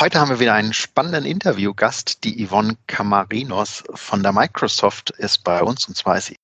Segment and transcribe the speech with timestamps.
[0.00, 2.22] Heute haben wir wieder einen spannenden Interviewgast.
[2.22, 6.36] Die Yvonne Camarinos von der Microsoft ist bei uns und zwar ist sie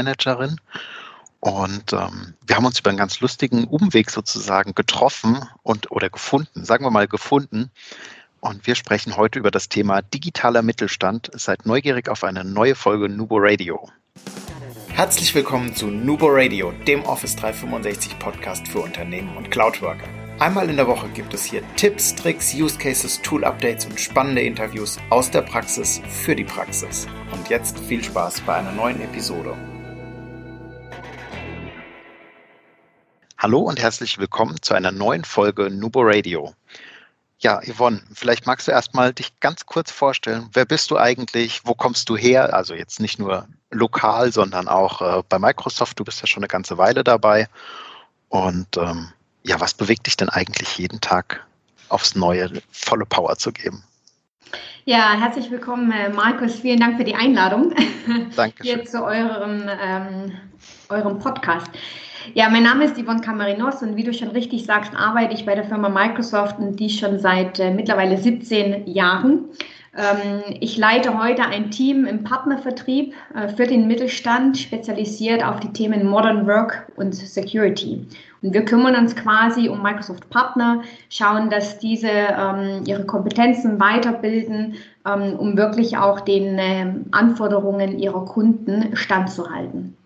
[0.00, 0.60] Managerin.
[1.40, 6.64] Und ähm, wir haben uns über einen ganz lustigen Umweg sozusagen getroffen und oder gefunden,
[6.64, 7.72] sagen wir mal gefunden.
[8.38, 11.32] Und wir sprechen heute über das Thema digitaler Mittelstand.
[11.34, 13.90] Seid neugierig auf eine neue Folge Nubo Radio.
[14.90, 20.17] Herzlich willkommen zu Nubo Radio, dem Office 365 Podcast für Unternehmen und Cloudworker.
[20.40, 24.40] Einmal in der Woche gibt es hier Tipps, Tricks, Use Cases, Tool Updates und spannende
[24.40, 27.08] Interviews aus der Praxis für die Praxis.
[27.32, 29.56] Und jetzt viel Spaß bei einer neuen Episode.
[33.36, 36.54] Hallo und herzlich willkommen zu einer neuen Folge Nubo Radio.
[37.40, 40.50] Ja, Yvonne, vielleicht magst du erstmal dich ganz kurz vorstellen.
[40.52, 41.62] Wer bist du eigentlich?
[41.64, 42.54] Wo kommst du her?
[42.54, 45.98] Also jetzt nicht nur lokal, sondern auch äh, bei Microsoft.
[45.98, 47.48] Du bist ja schon eine ganze Weile dabei.
[48.28, 49.08] Und ähm,
[49.48, 51.44] ja, was bewegt dich denn eigentlich jeden Tag
[51.88, 53.82] aufs Neue volle Power zu geben?
[54.84, 56.60] Ja, herzlich willkommen, äh, Markus.
[56.60, 57.74] Vielen Dank für die Einladung
[58.36, 60.32] Danke hier zu eurem, ähm,
[60.90, 61.70] eurem Podcast.
[62.34, 65.54] Ja, mein Name ist Yvonne Camarinos und wie du schon richtig sagst, arbeite ich bei
[65.54, 69.46] der Firma Microsoft und die schon seit äh, mittlerweile 17 Jahren.
[69.98, 75.72] Ähm, ich leite heute ein Team im Partnervertrieb äh, für den Mittelstand, spezialisiert auf die
[75.72, 78.06] Themen Modern Work und Security.
[78.40, 84.76] Und wir kümmern uns quasi um Microsoft Partner, schauen, dass diese ähm, ihre Kompetenzen weiterbilden,
[85.04, 89.96] ähm, um wirklich auch den Anforderungen ihrer Kunden standzuhalten.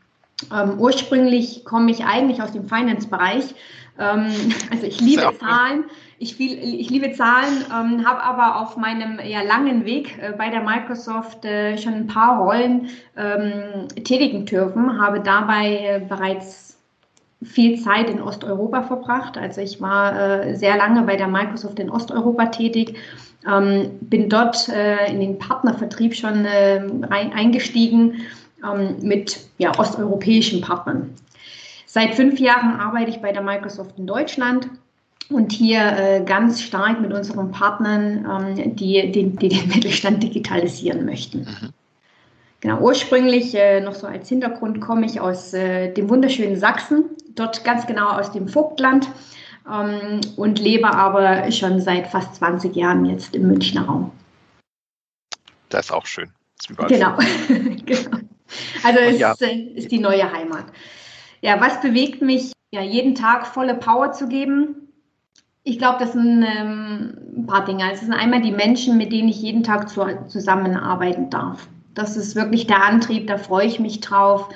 [0.78, 3.54] Ursprünglich komme ich eigentlich aus dem Finance-Bereich.
[3.98, 5.84] Also ich liebe Zahlen.
[6.22, 10.50] Ich, viel, ich liebe Zahlen, ähm, habe aber auf meinem ja, langen Weg äh, bei
[10.50, 16.78] der Microsoft äh, schon ein paar Rollen ähm, tätigen dürfen, habe dabei äh, bereits
[17.42, 19.36] viel Zeit in Osteuropa verbracht.
[19.36, 22.96] Also ich war äh, sehr lange bei der Microsoft in Osteuropa tätig,
[23.44, 28.22] ähm, bin dort äh, in den Partnervertrieb schon äh, rein, eingestiegen
[28.64, 31.12] ähm, mit ja, osteuropäischen Partnern.
[31.86, 34.68] Seit fünf Jahren arbeite ich bei der Microsoft in Deutschland
[35.30, 41.04] und hier äh, ganz stark mit unseren Partnern, ähm, die, die, die, den Mittelstand digitalisieren
[41.04, 41.40] möchten.
[41.40, 41.72] Mhm.
[42.60, 47.64] Genau, ursprünglich äh, noch so als Hintergrund komme ich aus äh, dem wunderschönen Sachsen, dort
[47.64, 49.08] ganz genau aus dem Vogtland
[49.68, 54.12] ähm, und lebe aber schon seit fast 20 Jahren jetzt im Münchner Raum.
[55.70, 56.30] Das ist auch schön.
[56.86, 57.16] Genau.
[57.84, 58.18] genau.
[58.84, 59.32] Also es ja.
[59.32, 60.66] ist, äh, ist die neue Heimat.
[61.40, 64.91] Ja, was bewegt mich, ja, jeden Tag volle Power zu geben?
[65.64, 67.84] Ich glaube, das sind ähm, ein paar Dinge.
[67.84, 71.68] Also, es sind einmal die Menschen, mit denen ich jeden Tag zu, zusammenarbeiten darf.
[71.94, 74.48] Das ist wirklich der Antrieb, da freue ich mich drauf.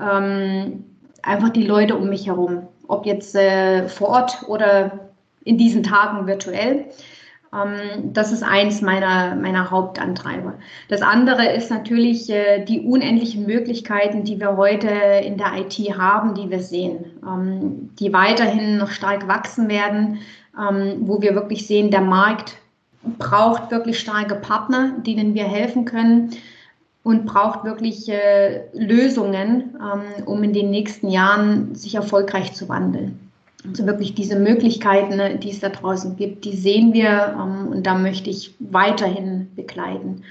[0.00, 0.84] Ähm,
[1.22, 5.10] einfach die Leute um mich herum, ob jetzt äh, vor Ort oder
[5.44, 6.86] in diesen Tagen virtuell.
[7.54, 10.54] Ähm, das ist eins meiner, meiner Hauptantreiber.
[10.88, 16.34] Das andere ist natürlich äh, die unendlichen Möglichkeiten, die wir heute in der IT haben,
[16.34, 20.18] die wir sehen, ähm, die weiterhin noch stark wachsen werden,
[20.58, 22.56] ähm, wo wir wirklich sehen, der Markt
[23.18, 26.30] braucht wirklich starke Partner, denen wir helfen können
[27.02, 29.76] und braucht wirklich äh, Lösungen,
[30.24, 33.20] um in den nächsten Jahren sich erfolgreich zu wandeln.
[33.66, 37.86] Also wirklich diese Möglichkeiten, ne, die es da draußen gibt, die sehen wir ähm, und
[37.86, 40.22] da möchte ich weiterhin begleiten.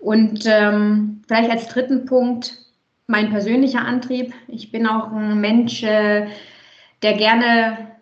[0.00, 2.58] Und ähm, vielleicht als dritten Punkt
[3.06, 4.32] mein persönlicher Antrieb.
[4.48, 6.26] Ich bin auch ein Mensch, äh,
[7.02, 7.93] der gerne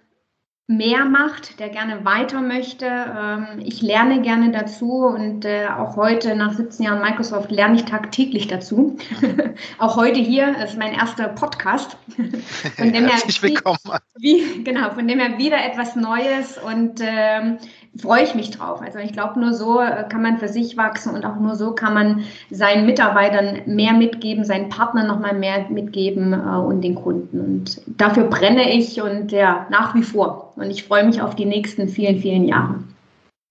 [0.69, 2.87] mehr macht, der gerne weiter möchte.
[2.87, 7.84] Ähm, ich lerne gerne dazu und äh, auch heute nach 17 Jahren Microsoft lerne ich
[7.84, 8.97] tagtäglich dazu.
[9.78, 11.97] auch heute hier ist mein erster Podcast.
[12.77, 13.78] Von dem Herzlich willkommen.
[14.17, 17.59] Wie, genau, von dem her wieder etwas Neues und ähm,
[18.01, 18.81] freue ich mich drauf.
[18.81, 21.73] Also ich glaube, nur so äh, kann man für sich wachsen und auch nur so
[21.73, 27.41] kann man seinen Mitarbeitern mehr mitgeben, seinen Partnern nochmal mehr mitgeben äh, und den Kunden.
[27.41, 30.53] Und dafür brenne ich und ja, nach wie vor.
[30.57, 32.83] Und ich freue mich auf die nächsten vielen, vielen Jahre.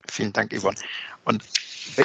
[0.07, 0.77] Vielen Dank, Yvonne.
[1.23, 1.43] Und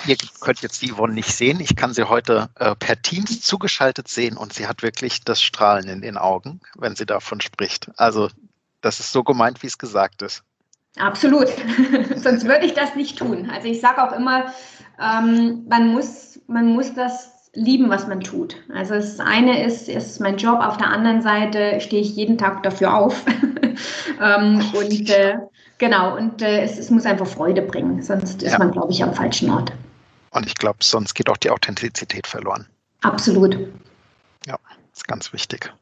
[0.06, 1.61] ihr könnt jetzt die Yvonne nicht sehen.
[1.61, 5.89] Ich kann sie heute äh, per Teams zugeschaltet sehen und sie hat wirklich das Strahlen
[5.89, 7.91] in den Augen, wenn sie davon spricht.
[7.97, 8.29] Also
[8.82, 10.44] das ist so gemeint, wie es gesagt ist.
[10.98, 11.48] Absolut.
[12.16, 13.50] Sonst würde ich das nicht tun.
[13.52, 14.52] Also ich sage auch immer,
[15.00, 18.56] ähm, man, muss, man muss das lieben, was man tut.
[18.75, 22.62] Also das eine ist, ist mein Job, auf der anderen Seite stehe ich jeden Tag
[22.62, 23.25] dafür auf.
[24.20, 25.37] ähm, und äh,
[25.78, 28.48] genau, und äh, es, es, muss einfach Freude bringen, sonst ja.
[28.48, 29.72] ist man, glaube ich, am falschen Ort.
[30.31, 32.66] Und ich glaube, sonst geht auch die Authentizität verloren.
[33.02, 33.56] Absolut.
[34.46, 34.58] Ja,
[34.93, 35.72] ist ganz wichtig.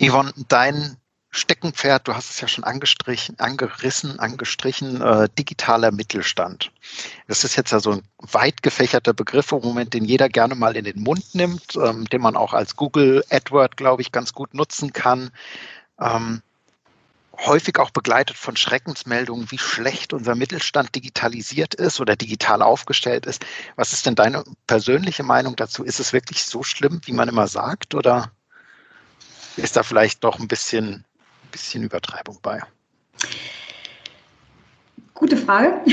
[0.00, 0.96] Yvonne, dein
[1.32, 6.72] Steckenpferd, du hast es ja schon angestrichen, angerissen, angestrichen, äh, digitaler Mittelstand.
[7.28, 10.76] Das ist jetzt ja so ein weit gefächerter Begriff im Moment, den jeder gerne mal
[10.76, 14.54] in den Mund nimmt, ähm, den man auch als Google AdWord, glaube ich, ganz gut
[14.54, 15.30] nutzen kann.
[16.00, 16.42] Ähm,
[17.46, 23.46] häufig auch begleitet von Schreckensmeldungen, wie schlecht unser Mittelstand digitalisiert ist oder digital aufgestellt ist.
[23.76, 25.84] Was ist denn deine persönliche Meinung dazu?
[25.84, 28.32] Ist es wirklich so schlimm, wie man immer sagt, oder
[29.56, 31.04] ist da vielleicht doch ein bisschen
[31.50, 32.60] bisschen Übertreibung bei?
[35.14, 35.80] Gute Frage.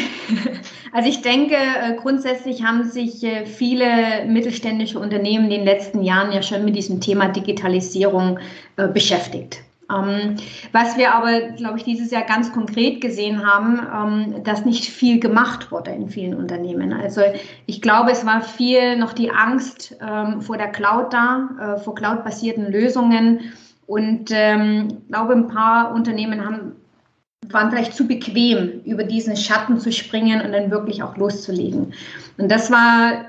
[0.94, 6.32] Also ich denke, äh, grundsätzlich haben sich äh, viele mittelständische Unternehmen in den letzten Jahren
[6.32, 8.40] ja schon mit diesem Thema Digitalisierung
[8.78, 9.60] äh, beschäftigt.
[9.94, 10.38] Ähm,
[10.72, 15.20] was wir aber, glaube ich, dieses Jahr ganz konkret gesehen haben, ähm, dass nicht viel
[15.20, 16.94] gemacht wurde in vielen Unternehmen.
[16.94, 17.22] Also
[17.66, 22.72] ich glaube, es war viel noch die Angst ähm, vor der Cloud da, vor cloud-basierten
[22.72, 23.52] Lösungen
[23.88, 26.74] und ähm, ich glaube, ein paar Unternehmen haben,
[27.50, 31.94] waren vielleicht zu bequem, über diesen Schatten zu springen und dann wirklich auch loszulegen.
[32.38, 33.26] Und das war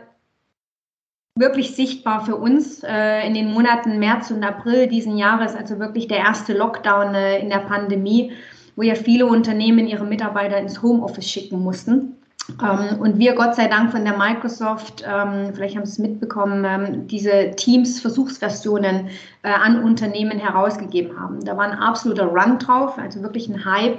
[1.36, 6.08] wirklich sichtbar für uns äh, in den Monaten März und April diesen Jahres, also wirklich
[6.08, 8.32] der erste Lockdown äh, in der Pandemie,
[8.74, 12.17] wo ja viele Unternehmen ihre Mitarbeiter ins Homeoffice schicken mussten.
[12.62, 16.64] Ähm, und wir, Gott sei Dank, von der Microsoft, ähm, vielleicht haben Sie es mitbekommen,
[16.64, 19.08] ähm, diese Teams-Versuchsversionen
[19.42, 21.44] äh, an Unternehmen herausgegeben haben.
[21.44, 23.98] Da war ein absoluter Run drauf, also wirklich ein Hype.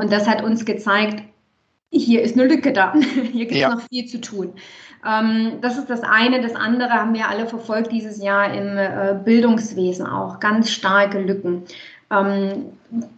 [0.00, 1.22] und das hat uns gezeigt,
[1.90, 2.94] hier ist eine Lücke da.
[3.32, 3.74] Hier gibt es ja.
[3.74, 4.54] noch viel zu tun.
[5.02, 6.40] das ist das eine.
[6.40, 10.40] Das andere haben wir alle verfolgt dieses Jahr im äh, Bildungswesen auch.
[10.40, 11.64] Ganz starke Lücken,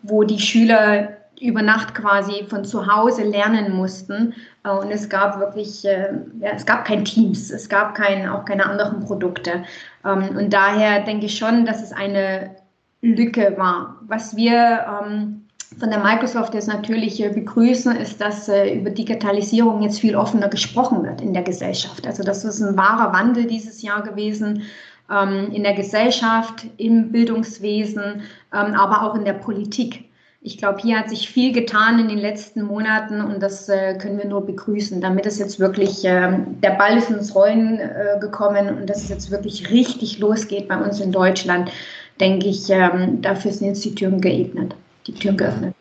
[0.02, 4.34] wo die Schüler über Nacht quasi von zu Hause lernen mussten.
[4.64, 8.44] Äh, und es gab wirklich, äh, ja, es gab kein Teams, es gab kein, auch
[8.44, 9.64] keine anderen Produkte.
[10.04, 12.56] Ähm, und daher denke ich schon, dass es eine
[13.02, 13.96] Lücke war.
[14.06, 15.44] Was wir ähm,
[15.78, 21.02] von der Microsoft jetzt natürlich äh, begrüßen, ist, dass über Digitalisierung jetzt viel offener gesprochen
[21.02, 22.06] wird in der Gesellschaft.
[22.06, 24.62] Also das ist ein wahrer Wandel dieses Jahr gewesen
[25.10, 30.04] ähm, in der Gesellschaft, im Bildungswesen, aber auch in der Politik
[30.46, 34.18] ich glaube, hier hat sich viel getan in den letzten Monaten und das äh, können
[34.18, 38.68] wir nur begrüßen, damit es jetzt wirklich, äh, der Ball ist ins Rollen äh, gekommen
[38.68, 41.72] und dass es jetzt wirklich richtig losgeht bei uns in Deutschland,
[42.20, 44.76] denke ich, ähm, dafür sind jetzt die Türen geebnet,
[45.06, 45.74] die Türen geöffnet.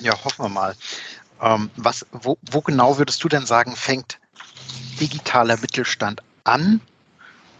[0.00, 0.74] Ja, hoffen wir mal.
[1.42, 4.18] Ähm, was, wo, wo genau würdest du denn sagen, fängt
[5.00, 6.82] digitaler Mittelstand an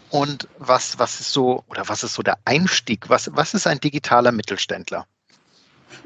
[0.09, 3.09] und was, was ist so, oder was ist so der Einstieg?
[3.09, 5.05] Was, was ist ein digitaler Mittelständler?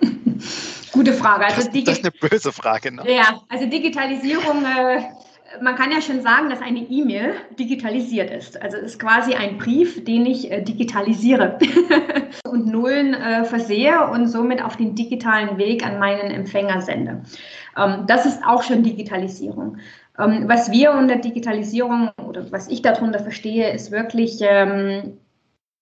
[0.91, 1.45] Gute Frage.
[1.45, 2.91] Also das, das, ist eine böse Frage.
[2.91, 3.03] Ne?
[3.11, 5.01] Ja, also Digitalisierung, äh,
[5.61, 8.61] man kann ja schon sagen, dass eine E-Mail digitalisiert ist.
[8.61, 11.57] Also es ist quasi ein Brief, den ich äh, digitalisiere
[12.47, 17.23] und Nullen äh, versehe und somit auf den digitalen Weg an meinen Empfänger sende.
[17.77, 19.77] Ähm, das ist auch schon Digitalisierung.
[20.19, 25.17] Ähm, was wir unter Digitalisierung oder was ich darunter verstehe, ist wirklich ähm,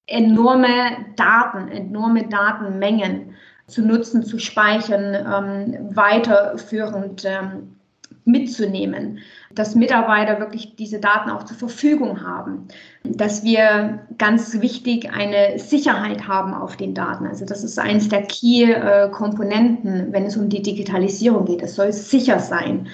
[0.05, 3.35] enorme Daten, enorme Datenmengen
[3.67, 7.77] zu nutzen, zu speichern, ähm, weiterführend ähm,
[8.25, 9.19] mitzunehmen,
[9.55, 12.67] dass Mitarbeiter wirklich diese Daten auch zur Verfügung haben,
[13.03, 17.25] dass wir ganz wichtig eine Sicherheit haben auf den Daten.
[17.25, 21.61] Also das ist eines der Key-Komponenten, wenn es um die Digitalisierung geht.
[21.61, 22.89] Es soll sicher sein.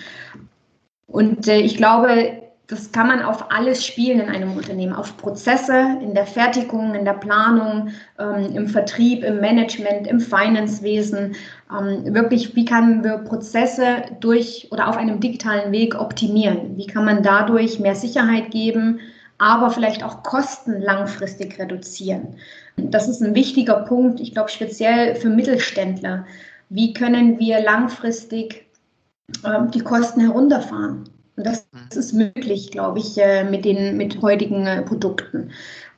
[1.07, 5.99] Und äh, ich glaube, das kann man auf alles spielen in einem Unternehmen, auf Prozesse,
[6.01, 11.35] in der Fertigung, in der Planung, ähm, im Vertrieb, im Management, im Finanzwesen.
[11.71, 16.75] Ähm, wirklich, wie können wir Prozesse durch oder auf einem digitalen Weg optimieren?
[16.75, 18.99] Wie kann man dadurch mehr Sicherheit geben,
[19.37, 22.35] aber vielleicht auch Kosten langfristig reduzieren?
[22.75, 26.25] Das ist ein wichtiger Punkt, ich glaube speziell für Mittelständler.
[26.69, 28.67] Wie können wir langfristig
[29.43, 31.09] ähm, die Kosten herunterfahren.
[31.37, 31.99] Und das, das mhm.
[31.99, 35.51] ist möglich, glaube ich, äh, mit den mit heutigen äh, Produkten.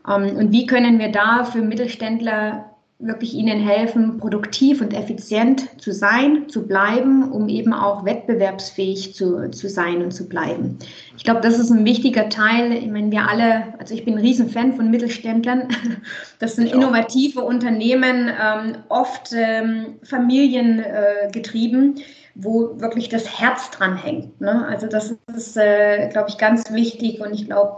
[0.07, 2.65] Ähm, und wie können wir da für Mittelständler
[3.01, 9.49] wirklich ihnen helfen, produktiv und effizient zu sein, zu bleiben, um eben auch wettbewerbsfähig zu,
[9.51, 10.77] zu sein und zu bleiben.
[11.15, 12.73] Ich glaube, das ist ein wichtiger Teil.
[12.73, 15.69] Ich meine, wir alle, also ich bin ein Riesenfan von Mittelständlern.
[16.39, 21.97] Das sind innovative Unternehmen, ähm, oft ähm, familiengetrieben.
[21.97, 22.01] Äh,
[22.41, 24.39] wo wirklich das Herz dran hängt.
[24.41, 24.65] Ne?
[24.67, 27.77] Also das ist, äh, glaube ich, ganz wichtig und ich glaube,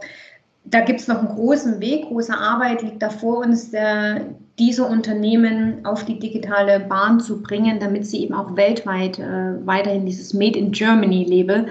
[0.63, 4.22] da gibt es noch einen großen Weg, große Arbeit liegt da vor uns, der,
[4.60, 10.06] diese Unternehmen auf die digitale Bahn zu bringen, damit sie eben auch weltweit äh, weiterhin
[10.06, 11.68] dieses Made in Germany-Label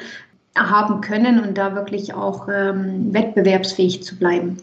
[0.57, 4.57] haben können und da wirklich auch ähm, wettbewerbsfähig zu bleiben.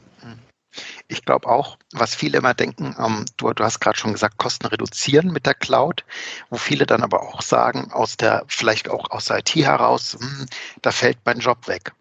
[1.09, 4.65] Ich glaube auch, was viele immer denken, ähm, du, du hast gerade schon gesagt, Kosten
[4.65, 6.03] reduzieren mit der Cloud,
[6.49, 10.47] wo viele dann aber auch sagen, aus der, vielleicht auch aus der IT heraus, hm,
[10.81, 11.93] da fällt mein Job weg.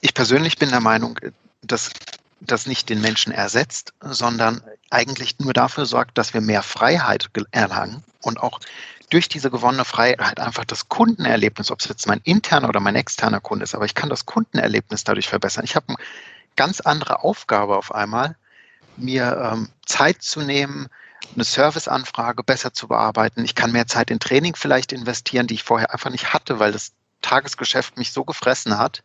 [0.00, 1.18] Ich persönlich bin der Meinung,
[1.62, 1.90] dass
[2.40, 8.02] das nicht den Menschen ersetzt, sondern eigentlich nur dafür sorgt, dass wir mehr Freiheit erlangen
[8.20, 8.58] und auch
[9.10, 13.40] durch diese gewonnene Freiheit einfach das Kundenerlebnis, ob es jetzt mein interner oder mein externer
[13.40, 15.64] Kunde ist, aber ich kann das Kundenerlebnis dadurch verbessern.
[15.64, 15.96] Ich habe eine
[16.56, 18.36] ganz andere Aufgabe auf einmal,
[18.96, 20.88] mir ähm, Zeit zu nehmen,
[21.34, 23.44] eine Serviceanfrage besser zu bearbeiten.
[23.44, 26.72] Ich kann mehr Zeit in Training vielleicht investieren, die ich vorher einfach nicht hatte, weil
[26.72, 26.92] das
[27.22, 29.02] Tagesgeschäft mich so gefressen hat.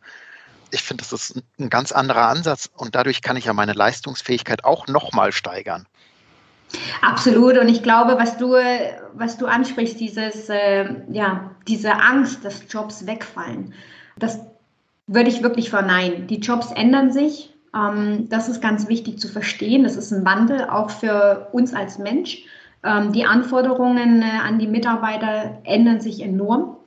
[0.71, 4.65] Ich finde, das ist ein ganz anderer Ansatz und dadurch kann ich ja meine Leistungsfähigkeit
[4.65, 5.87] auch nochmal steigern.
[7.01, 7.57] Absolut.
[7.57, 8.55] Und ich glaube, was du,
[9.13, 13.73] was du ansprichst, dieses, äh, ja, diese Angst, dass Jobs wegfallen,
[14.17, 14.39] das
[15.07, 16.27] würde ich wirklich verneinen.
[16.27, 17.53] Die Jobs ändern sich.
[17.73, 19.83] Ähm, das ist ganz wichtig zu verstehen.
[19.83, 22.43] Das ist ein Wandel auch für uns als Mensch.
[22.83, 26.77] Ähm, die Anforderungen äh, an die Mitarbeiter ändern sich enorm.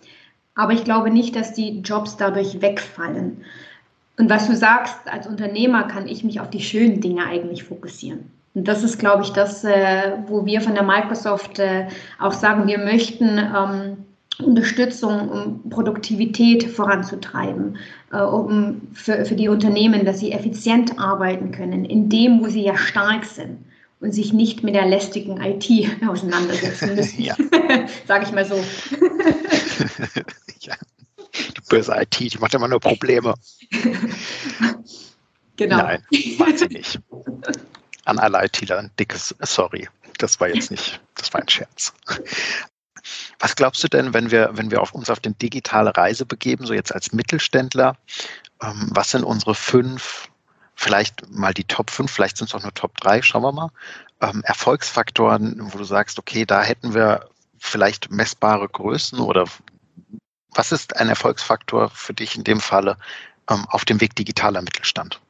[0.55, 3.45] Aber ich glaube nicht, dass die Jobs dadurch wegfallen.
[4.19, 8.31] Und was du sagst, als Unternehmer kann ich mich auf die schönen Dinge eigentlich fokussieren.
[8.55, 11.87] Und das ist, glaube ich, das, äh, wo wir von der Microsoft äh,
[12.19, 14.05] auch sagen, wir möchten ähm,
[14.39, 17.77] Unterstützung, um Produktivität voranzutreiben,
[18.13, 22.63] äh, um für, für die Unternehmen, dass sie effizient arbeiten können, in dem, wo sie
[22.63, 23.59] ja stark sind
[24.01, 25.69] und sich nicht mit der lästigen IT
[26.09, 27.23] auseinandersetzen müssen.
[27.23, 27.37] Ja.
[28.07, 28.57] Sage ich mal so.
[30.61, 30.75] ja.
[31.35, 33.35] Die böse IT, die macht immer nur Probleme.
[35.57, 35.77] Genau.
[35.77, 36.03] Nein,
[36.39, 37.01] macht sie nicht
[38.11, 39.89] an alle ITler ein dickes Sorry.
[40.19, 41.93] Das war jetzt nicht, das war ein Scherz.
[43.39, 46.67] Was glaubst du denn, wenn wir, wenn wir auf uns auf den digitale Reise begeben,
[46.67, 47.97] so jetzt als Mittelständler,
[48.63, 50.29] ähm, was sind unsere fünf,
[50.75, 53.71] vielleicht mal die Top 5, vielleicht sind es auch nur Top 3, schauen wir mal,
[54.21, 59.45] ähm, Erfolgsfaktoren, wo du sagst, okay, da hätten wir vielleicht messbare Größen oder
[60.53, 62.97] was ist ein Erfolgsfaktor für dich in dem Falle
[63.49, 65.21] ähm, auf dem Weg digitaler Mittelstand?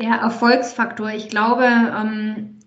[0.00, 1.10] Ja, Erfolgsfaktor.
[1.10, 2.58] Ich glaube, ähm,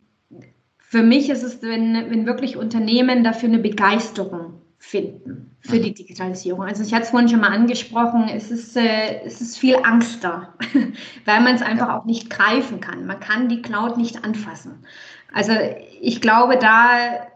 [0.88, 6.63] für mich ist es, wenn, wenn wirklich Unternehmen dafür eine Begeisterung finden für die Digitalisierung.
[6.63, 10.24] Also ich hatte es vorhin schon mal angesprochen, es ist, äh, es ist viel Angst
[10.24, 10.54] da,
[11.25, 13.06] weil man es einfach auch nicht greifen kann.
[13.08, 14.86] Man kann die Cloud nicht anfassen.
[15.34, 15.54] Also
[16.01, 17.27] ich glaube, da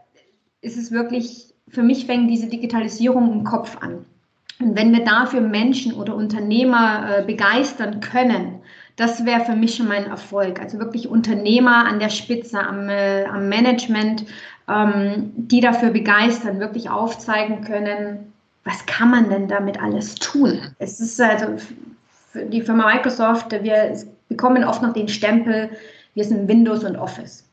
[0.60, 4.06] ist es wirklich, für mich fängt diese Digitalisierung im Kopf an.
[4.60, 8.60] Und wenn wir dafür Menschen oder Unternehmer äh, begeistern können,
[9.00, 10.60] das wäre für mich schon mein Erfolg.
[10.60, 14.26] Also wirklich Unternehmer an der Spitze, am, äh, am Management,
[14.68, 18.32] ähm, die dafür begeistern, wirklich aufzeigen können,
[18.64, 20.60] was kann man denn damit alles tun?
[20.78, 21.46] Es ist also
[22.30, 23.96] für die Firma Microsoft, wir
[24.28, 25.70] bekommen oft noch den Stempel,
[26.14, 27.49] wir sind Windows und Office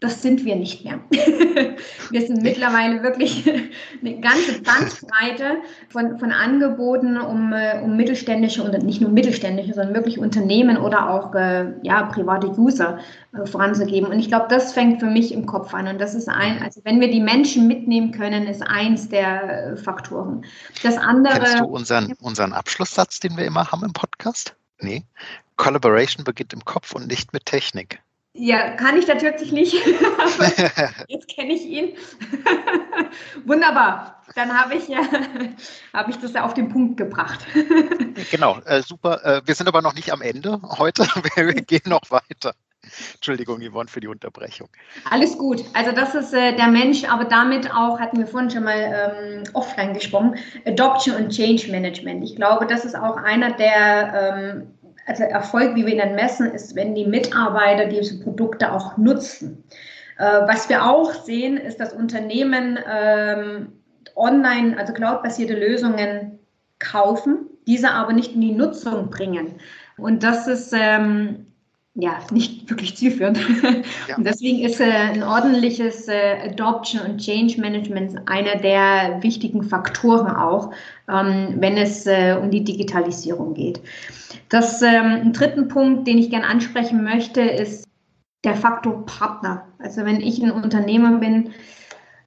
[0.00, 1.00] das sind wir nicht mehr.
[2.10, 3.44] wir sind mittlerweile wirklich
[4.00, 5.56] eine ganze Bandbreite
[5.88, 11.10] von, von Angeboten, um, äh, um mittelständische und nicht nur mittelständische, sondern wirklich Unternehmen oder
[11.10, 12.98] auch äh, ja, private User
[13.32, 14.08] äh, voranzugeben.
[14.12, 15.88] Und ich glaube, das fängt für mich im Kopf an.
[15.88, 20.44] Und das ist ein, also wenn wir die Menschen mitnehmen können, ist eins der Faktoren.
[20.84, 21.40] Das andere.
[21.40, 24.54] Kennst du unseren, unseren Abschlusssatz, den wir immer haben im Podcast?
[24.80, 25.02] Nee.
[25.56, 28.00] Collaboration beginnt im Kopf und nicht mit Technik.
[28.38, 29.74] Ja, kann ich natürlich nicht.
[31.08, 31.96] jetzt kenne ich ihn.
[33.44, 34.22] Wunderbar.
[34.34, 35.00] Dann habe ich, ja,
[35.92, 37.44] hab ich das ja auf den Punkt gebracht.
[38.30, 39.24] genau, äh, super.
[39.24, 41.02] Äh, wir sind aber noch nicht am Ende heute.
[41.34, 42.54] wir, gehen noch weiter.
[43.14, 44.68] Entschuldigung, Yvonne, für die Unterbrechung.
[45.10, 45.64] Alles gut.
[45.74, 49.42] Also das ist äh, der Mensch, aber damit auch, hatten wir vorhin schon mal ähm,
[49.52, 52.24] offline gesprochen, Adoption und Change Management.
[52.24, 54.77] Ich glaube, das ist auch einer der ähm,
[55.08, 59.64] also Erfolg, wie wir ihn dann messen, ist, wenn die Mitarbeiter diese Produkte auch nutzen.
[60.18, 63.72] Äh, was wir auch sehen, ist, dass Unternehmen ähm,
[64.14, 66.38] online, also cloudbasierte Lösungen
[66.78, 69.54] kaufen, diese aber nicht in die Nutzung bringen.
[69.96, 71.46] Und das ist ähm,
[72.00, 73.38] ja nicht wirklich zielführend.
[74.08, 74.16] Ja.
[74.16, 80.34] Und deswegen ist äh, ein ordentliches äh, Adoption und Change Management einer der wichtigen Faktoren
[80.34, 80.72] auch,
[81.10, 83.80] ähm, wenn es äh, um die Digitalisierung geht.
[84.48, 87.86] Das ähm, dritten Punkt, den ich gerne ansprechen möchte, ist
[88.44, 89.66] der Faktor Partner.
[89.78, 91.50] Also wenn ich ein Unternehmer bin,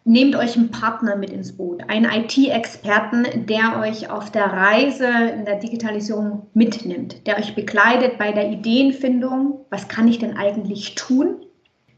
[0.04, 5.46] nehmt euch einen Partner mit ins Boot, einen IT-Experten, der euch auf der Reise in
[5.46, 11.46] der Digitalisierung mitnimmt, der euch begleitet bei der Ideenfindung, was kann ich denn eigentlich tun,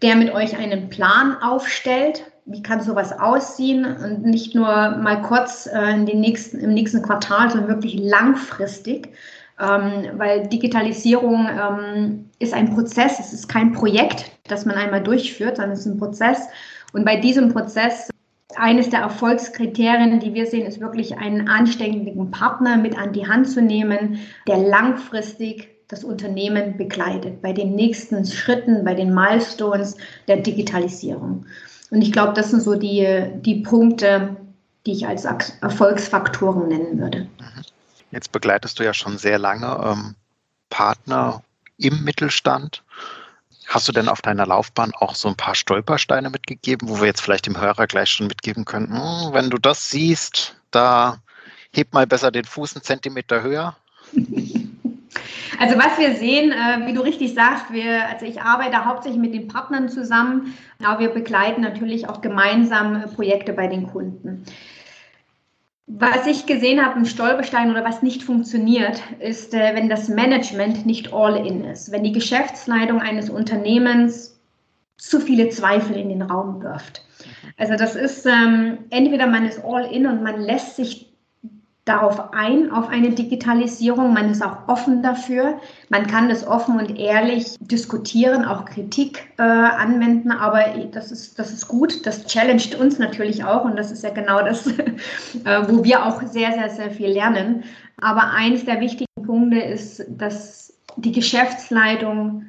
[0.01, 3.85] der mit euch einen Plan aufstellt, wie kann sowas aussehen?
[3.85, 9.09] Und nicht nur mal kurz äh, in den nächsten, im nächsten Quartal, sondern wirklich langfristig.
[9.59, 15.57] Ähm, weil Digitalisierung ähm, ist ein Prozess, es ist kein Projekt, das man einmal durchführt,
[15.57, 16.49] sondern es ist ein Prozess.
[16.93, 18.09] Und bei diesem Prozess,
[18.55, 23.49] eines der Erfolgskriterien, die wir sehen, ist wirklich einen anständigen Partner mit an die Hand
[23.49, 29.97] zu nehmen, der langfristig das Unternehmen begleitet bei den nächsten Schritten, bei den Milestones
[30.27, 31.45] der Digitalisierung.
[31.91, 34.35] Und ich glaube, das sind so die, die Punkte,
[34.85, 37.27] die ich als Erfolgsfaktoren nennen würde.
[38.11, 40.15] Jetzt begleitest du ja schon sehr lange ähm,
[40.69, 41.43] Partner
[41.77, 42.83] im Mittelstand.
[43.73, 47.21] Hast du denn auf deiner Laufbahn auch so ein paar Stolpersteine mitgegeben, wo wir jetzt
[47.21, 51.17] vielleicht dem Hörer gleich schon mitgeben können, hm, wenn du das siehst, da
[51.73, 53.75] heb mal besser den Fuß einen Zentimeter höher?
[55.59, 59.33] Also was wir sehen, äh, wie du richtig sagst, wir, also ich arbeite hauptsächlich mit
[59.33, 64.45] den Partnern zusammen, aber wir begleiten natürlich auch gemeinsam Projekte bei den Kunden.
[65.85, 70.85] Was ich gesehen habe, ein Stolperstein oder was nicht funktioniert, ist, äh, wenn das Management
[70.85, 74.39] nicht all in ist, wenn die Geschäftsleitung eines Unternehmens
[74.97, 77.05] zu viele Zweifel in den Raum wirft.
[77.57, 81.12] Also das ist ähm, entweder man ist all in und man lässt sich
[81.85, 84.13] darauf ein, auf eine Digitalisierung.
[84.13, 85.59] Man ist auch offen dafür.
[85.89, 91.51] Man kann das offen und ehrlich diskutieren, auch Kritik äh, anwenden, aber das ist, das
[91.51, 92.05] ist gut.
[92.05, 94.81] Das challenged uns natürlich auch und das ist ja genau das, äh,
[95.67, 97.63] wo wir auch sehr, sehr, sehr viel lernen.
[98.01, 102.45] Aber eins der wichtigen Punkte ist, dass die Geschäftsleitung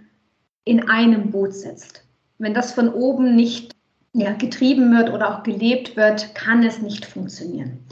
[0.65, 2.05] in einem Boot sitzt.
[2.39, 3.73] Wenn das von oben nicht
[4.13, 7.85] ja, getrieben wird oder auch gelebt wird, kann es nicht funktionieren.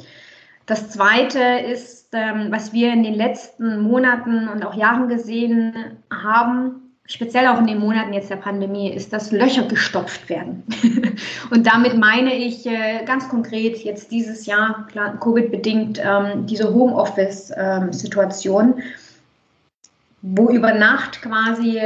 [0.66, 6.92] Das Zweite ist, ähm, was wir in den letzten Monaten und auch Jahren gesehen haben,
[7.06, 10.62] speziell auch in den Monaten jetzt der Pandemie, ist, dass Löcher gestopft werden.
[11.50, 14.86] und damit meine ich äh, ganz konkret jetzt dieses Jahr,
[15.20, 18.80] Covid-bedingt, ähm, diese Homeoffice-Situation,
[20.22, 21.80] wo über Nacht quasi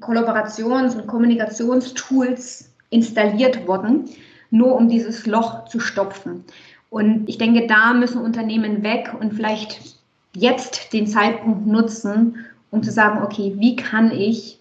[0.00, 4.10] Kollaborations- und Kommunikationstools installiert wurden,
[4.50, 6.44] nur um dieses Loch zu stopfen.
[6.90, 9.96] Und ich denke, da müssen Unternehmen weg und vielleicht
[10.34, 14.58] jetzt den Zeitpunkt nutzen, um zu sagen, okay, wie kann ich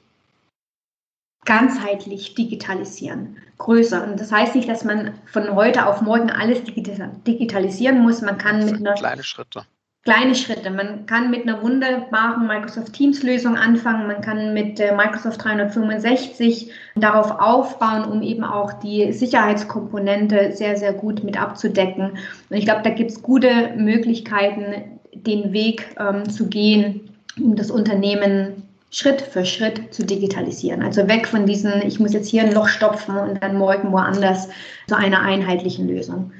[1.45, 4.03] ganzheitlich digitalisieren, größer.
[4.03, 8.21] Und das heißt nicht, dass man von heute auf morgen alles digitalisieren muss.
[8.21, 9.65] Man kann mit einer kleine Schritte
[10.03, 10.69] kleine Schritte.
[10.71, 14.07] Man kann mit einer wunderbaren Microsoft Teams Lösung anfangen.
[14.07, 20.93] Man kann mit äh, Microsoft 365 darauf aufbauen, um eben auch die Sicherheitskomponente sehr, sehr
[20.93, 22.17] gut mit abzudecken.
[22.49, 27.69] Und ich glaube, da gibt es gute Möglichkeiten, den Weg ähm, zu gehen, um das
[27.69, 30.81] Unternehmen Schritt für Schritt zu digitalisieren.
[30.81, 34.49] Also weg von diesen, ich muss jetzt hier ein Loch stopfen und dann morgen woanders
[34.87, 36.31] zu einer einheitlichen Lösung.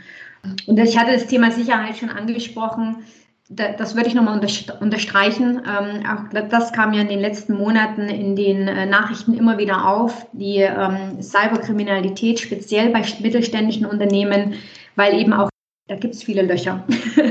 [0.65, 3.03] Und ich hatte das Thema Sicherheit schon angesprochen
[3.49, 4.39] das würde ich nochmal
[4.79, 5.63] unterstreichen.
[5.67, 9.88] Ähm, auch das kam ja in den letzten Monaten in den äh, Nachrichten immer wieder
[9.88, 14.53] auf, die ähm, Cyberkriminalität, speziell bei mittelständischen Unternehmen,
[14.95, 15.49] weil eben auch
[15.88, 16.85] da gibt es viele Löcher.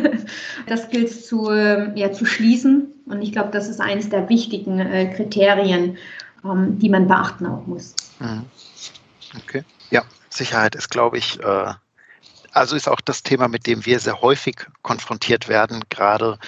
[0.66, 2.92] das gilt zu, ähm, ja, zu schließen.
[3.06, 5.96] Und ich glaube, das ist eines der wichtigen äh, Kriterien,
[6.42, 7.94] die man beachten auch muss.
[8.20, 8.44] Mhm.
[9.36, 9.62] Okay.
[9.90, 11.72] Ja, Sicherheit ist, glaube ich, äh
[12.52, 16.38] also ist auch das Thema, mit dem wir sehr häufig konfrontiert werden, gerade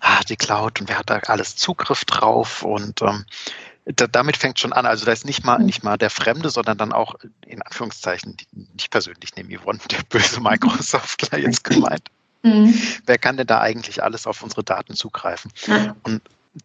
[0.00, 3.24] ah, die Cloud und wer hat da alles Zugriff drauf und ähm,
[3.84, 4.84] da, damit fängt schon an.
[4.84, 7.14] Also da ist nicht mal nicht mal der Fremde, sondern dann auch
[7.44, 8.36] in Anführungszeichen,
[8.74, 12.02] nicht persönlich nehme Yvonne, der böse Microsoftler jetzt gemeint.
[12.42, 12.74] Mhm.
[13.06, 15.52] Wer kann denn da eigentlich alles auf unsere Daten zugreifen?
[15.66, 15.96] Ja.
[16.02, 16.22] Und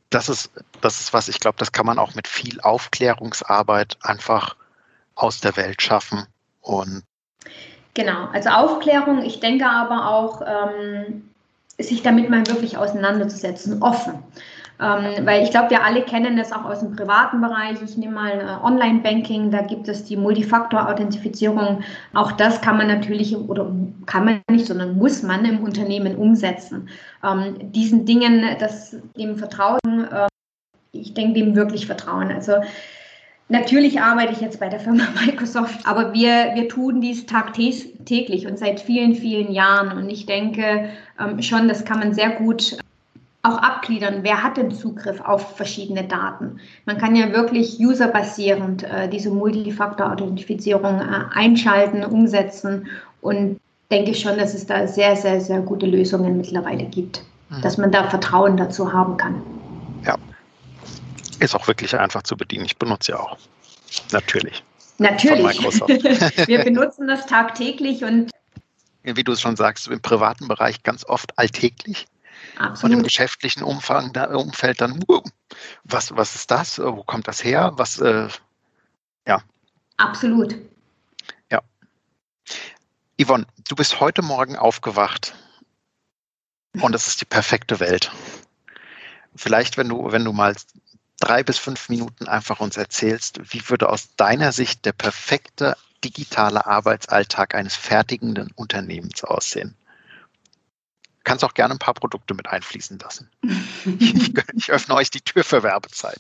[0.10, 0.52] das ist,
[0.82, 4.56] das ist was, ich glaube, das kann man auch mit viel Aufklärungsarbeit einfach
[5.16, 6.26] aus der Welt schaffen.
[6.62, 7.04] Und
[7.94, 11.30] Genau, also Aufklärung, ich denke aber auch, ähm,
[11.78, 14.24] sich damit mal wirklich auseinanderzusetzen, offen.
[14.82, 17.80] Ähm, weil ich glaube, wir alle kennen das auch aus dem privaten Bereich.
[17.84, 21.84] Ich nehme mal äh, Online-Banking, da gibt es die Multifaktor-Authentifizierung.
[22.14, 23.72] Auch das kann man natürlich oder
[24.08, 26.90] kann man nicht, sondern muss man im Unternehmen umsetzen.
[27.24, 30.28] Ähm, diesen Dingen, das dem Vertrauen, äh,
[30.94, 32.32] ich denke, dem wirklich Vertrauen.
[32.32, 32.54] Also
[33.52, 38.58] Natürlich arbeite ich jetzt bei der Firma Microsoft, aber wir, wir tun dies tagtäglich und
[38.58, 39.98] seit vielen, vielen Jahren.
[39.98, 42.78] Und ich denke ähm, schon, das kann man sehr gut
[43.44, 44.20] auch abgliedern.
[44.22, 46.62] Wer hat denn Zugriff auf verschiedene Daten?
[46.86, 52.88] Man kann ja wirklich userbasierend äh, diese Multifaktor-Authentifizierung äh, einschalten, umsetzen
[53.20, 53.60] und
[53.92, 57.62] denke schon, dass es da sehr, sehr, sehr gute Lösungen mittlerweile gibt, mhm.
[57.62, 59.44] dass man da Vertrauen dazu haben kann.
[61.42, 62.66] Ist auch wirklich einfach zu bedienen.
[62.66, 63.38] Ich benutze ja auch.
[64.12, 64.64] Natürlich.
[65.00, 65.60] Natürlich.
[66.48, 68.32] Wir benutzen das tagtäglich und
[69.04, 72.08] wie du es schon sagst, im privaten Bereich ganz oft alltäglich.
[72.58, 72.80] Absolut.
[72.80, 75.04] Von dem geschäftlichen Umfang, da, Umfeld dann,
[75.84, 76.78] was, was ist das?
[76.78, 77.72] Wo kommt das her?
[77.76, 78.28] Was, äh,
[79.28, 79.42] ja.
[79.98, 80.56] Absolut.
[81.50, 81.62] Ja.
[83.20, 85.34] Yvonne, du bist heute Morgen aufgewacht
[86.80, 88.12] und es ist die perfekte Welt.
[89.36, 90.56] Vielleicht, wenn du, wenn du mal
[91.22, 96.66] drei bis fünf Minuten einfach uns erzählst, wie würde aus deiner Sicht der perfekte digitale
[96.66, 99.76] Arbeitsalltag eines fertigenden Unternehmens aussehen?
[101.24, 103.30] Kannst auch gerne ein paar Produkte mit einfließen lassen.
[104.00, 106.20] ich, ich öffne euch die Tür für Werbezeit.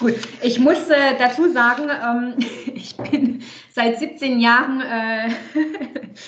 [0.00, 2.34] Gut, ich muss äh, dazu sagen, ähm,
[2.74, 5.30] ich bin seit 17 Jahren äh,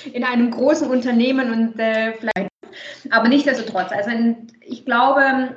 [0.12, 2.48] in einem großen Unternehmen und äh, vielleicht,
[3.10, 4.10] aber nichtsdestotrotz, also
[4.60, 5.56] ich glaube,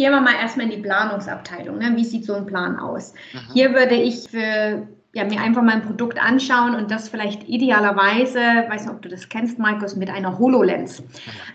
[0.00, 1.76] gehen wir mal erstmal in die Planungsabteilung.
[1.76, 1.92] Ne?
[1.94, 3.12] Wie sieht so ein Plan aus?
[3.34, 3.52] Mhm.
[3.52, 8.40] Hier würde ich für ja, mir einfach mal ein Produkt anschauen und das vielleicht idealerweise,
[8.40, 11.02] weiß nicht, ob du das kennst, Markus, mit einer HoloLens.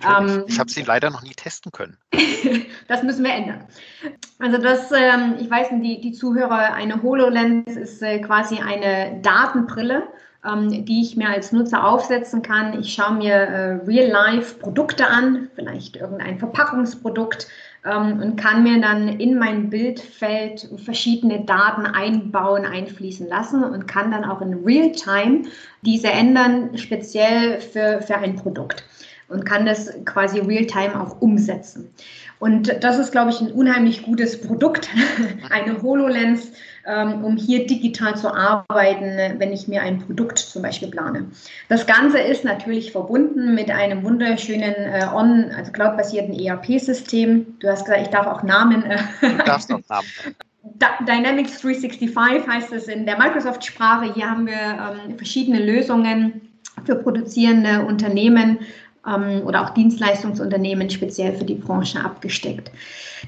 [0.03, 1.97] Ja, ähm, ich habe sie leider noch nie testen können.
[2.87, 3.63] das müssen wir ändern.
[4.37, 9.21] Also das, ähm, ich weiß nicht, die, die Zuhörer, eine HoloLens ist äh, quasi eine
[9.23, 10.03] Datenbrille,
[10.45, 12.79] ähm, die ich mir als Nutzer aufsetzen kann.
[12.79, 17.47] Ich schaue mir äh, Real-Life-Produkte an, vielleicht irgendein Verpackungsprokt,
[17.85, 24.11] ähm, und kann mir dann in mein Bildfeld verschiedene Daten einbauen, einfließen lassen und kann
[24.11, 25.43] dann auch in Realtime
[25.83, 28.83] diese ändern, speziell für, für ein Produkt
[29.27, 31.89] und kann das quasi Realtime auch umsetzen.
[32.39, 34.89] Und das ist, glaube ich, ein unheimlich gutes Produkt,
[35.49, 36.51] eine HoloLens,
[36.85, 41.25] um hier digital zu arbeiten, wenn ich mir ein Produkt zum Beispiel plane.
[41.69, 47.57] Das Ganze ist natürlich verbunden mit einem wunderschönen äh, on, also cloud-basierten ERP-System.
[47.59, 48.83] Du hast gesagt, ich darf auch Namen.
[48.83, 50.07] Äh, du darfst auch Namen.
[51.07, 54.13] Dynamics 365 heißt es in der Microsoft-Sprache.
[54.13, 56.41] Hier haben wir ähm, verschiedene Lösungen
[56.85, 58.65] für produzierende Unternehmen ähm,
[59.05, 62.71] oder auch Dienstleistungsunternehmen speziell für die Branche abgesteckt.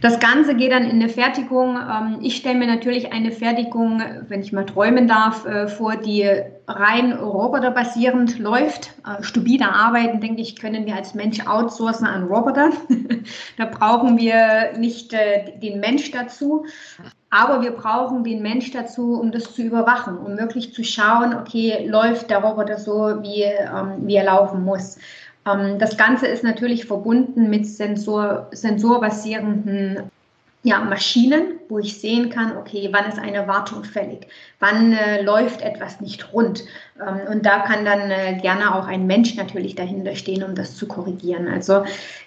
[0.01, 1.77] Das Ganze geht dann in eine Fertigung.
[1.77, 6.29] Ähm, ich stelle mir natürlich eine Fertigung, wenn ich mal träumen darf, äh, vor, die
[6.67, 8.91] rein roboterbasierend läuft.
[9.05, 12.71] Äh, stupide Arbeiten, denke ich, können wir als Mensch outsourcen an Roboter.
[13.57, 16.65] da brauchen wir nicht äh, den Mensch dazu.
[17.29, 21.85] Aber wir brauchen den Mensch dazu, um das zu überwachen, um wirklich zu schauen, okay,
[21.85, 24.97] läuft der Roboter so, wie, ähm, wie er laufen muss.
[25.47, 30.11] Ähm, das Ganze ist natürlich verbunden mit Sensor, sensorbasierenden
[30.63, 34.27] ja, Maschinen, wo ich sehen kann, okay, wann ist eine Wartung fällig,
[34.59, 36.65] wann äh, läuft etwas nicht rund.
[36.99, 40.75] Ähm, und da kann dann äh, gerne auch ein Mensch natürlich dahinter stehen, um das
[40.75, 41.47] zu korrigieren.
[41.47, 41.85] Also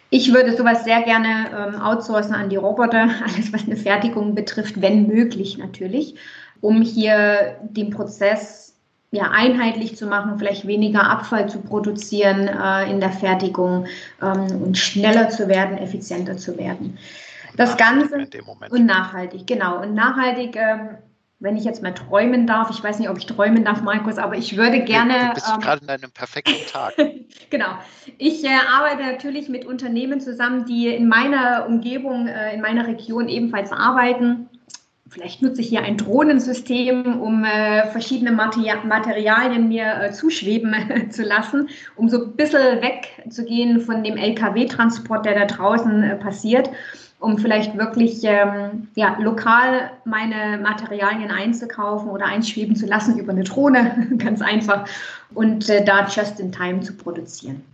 [0.08, 4.80] ich würde sowas sehr gerne ähm, outsourcen an die Roboter, alles was eine Fertigung betrifft,
[4.80, 6.14] wenn möglich natürlich,
[6.60, 8.69] um hier den Prozess
[9.12, 13.86] ja, einheitlich zu machen, vielleicht weniger Abfall zu produzieren äh, in der Fertigung
[14.22, 16.98] ähm, und schneller zu werden, effizienter zu werden.
[17.56, 18.28] Das Ganze
[18.70, 19.82] und nachhaltig, genau.
[19.82, 20.90] Und nachhaltig, ähm,
[21.40, 24.36] wenn ich jetzt mal träumen darf, ich weiß nicht, ob ich träumen darf, Markus, aber
[24.36, 25.28] ich würde gerne.
[25.28, 26.92] Du bist ähm, gerade in einem perfekten Tag.
[27.50, 27.78] genau.
[28.18, 33.28] Ich äh, arbeite natürlich mit Unternehmen zusammen, die in meiner Umgebung, äh, in meiner Region
[33.28, 34.49] ebenfalls arbeiten
[35.10, 40.72] Vielleicht nutze ich hier ein Drohnensystem, um äh, verschiedene Materie Materialien mir äh, zuschweben
[41.10, 46.70] zu lassen, um so ein bisschen wegzugehen von dem Lkw-Transport, der da draußen äh, passiert,
[47.18, 53.42] um vielleicht wirklich ähm, ja, lokal meine Materialien einzukaufen oder einschweben zu lassen über eine
[53.42, 54.88] Drohne, ganz einfach,
[55.34, 57.64] und äh, da just in time zu produzieren.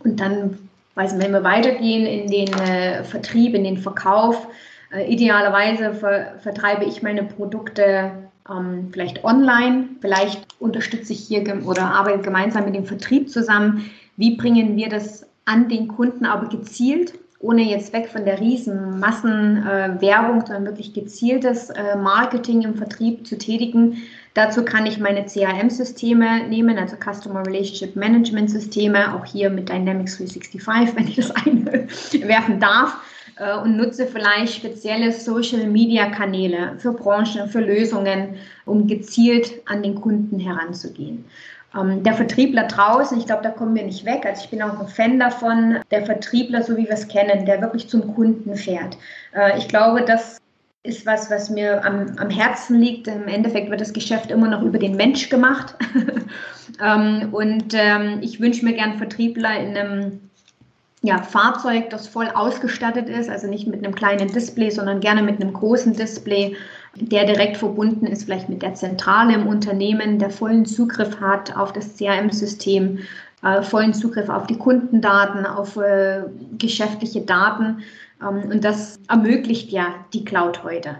[0.00, 0.58] Und dann,
[0.96, 4.48] weiß, wenn wir weitergehen in den äh, Vertrieb, in den Verkauf,
[4.96, 8.12] äh, idealerweise ver vertreibe ich meine Produkte
[8.50, 9.88] ähm, vielleicht online.
[10.00, 13.90] Vielleicht unterstütze ich hier oder arbeite gemeinsam mit dem Vertrieb zusammen.
[14.16, 18.98] Wie bringen wir das an den Kunden aber gezielt, ohne jetzt weg von der riesen
[18.98, 23.98] Massenwerbung, äh, sondern wirklich gezieltes äh, Marketing im Vertrieb zu tätigen.
[24.34, 30.16] Dazu kann ich meine CRM-Systeme nehmen, also Customer Relationship Management Systeme, auch hier mit Dynamics
[30.18, 32.96] 365, wenn ich das einwerfen darf
[33.36, 40.38] äh, und nutze vielleicht spezielle Social-Media-Kanäle für Branchen, für Lösungen, um gezielt an den Kunden
[40.38, 41.24] heranzugehen.
[41.76, 44.24] Ähm, der Vertriebler draußen, ich glaube, da kommen wir nicht weg.
[44.24, 47.60] Also ich bin auch ein Fan davon, der Vertriebler, so wie wir es kennen, der
[47.60, 48.96] wirklich zum Kunden fährt.
[49.34, 50.38] Äh, ich glaube, das
[50.82, 53.08] ist was, was mir am, am Herzen liegt.
[53.08, 55.74] Im Endeffekt wird das Geschäft immer noch über den Mensch gemacht.
[56.82, 60.25] ähm, und ähm, ich wünsche mir gern Vertriebler in einem
[61.06, 65.40] ja, Fahrzeug, das voll ausgestattet ist, also nicht mit einem kleinen Display, sondern gerne mit
[65.40, 66.56] einem großen Display,
[66.96, 71.72] der direkt verbunden ist, vielleicht mit der Zentrale im Unternehmen, der vollen Zugriff hat auf
[71.72, 72.98] das CRM-System
[73.44, 76.24] äh, vollen Zugriff auf die Kundendaten, auf äh,
[76.58, 77.84] geschäftliche Daten.
[78.20, 80.96] Ähm, und das ermöglicht ja die Cloud heute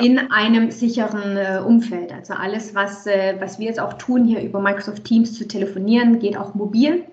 [0.00, 2.12] in einem sicheren äh, Umfeld.
[2.12, 6.18] Also alles, was, äh, was wir jetzt auch tun, hier über Microsoft Teams zu telefonieren,
[6.18, 7.04] geht auch mobil.